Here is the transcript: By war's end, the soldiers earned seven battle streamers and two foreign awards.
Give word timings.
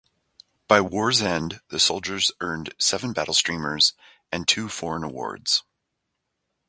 By 0.67 0.81
war's 0.81 1.21
end, 1.21 1.61
the 1.67 1.79
soldiers 1.79 2.31
earned 2.39 2.73
seven 2.79 3.13
battle 3.13 3.35
streamers 3.35 3.93
and 4.31 4.47
two 4.47 4.67
foreign 4.67 5.03
awards. 5.03 5.61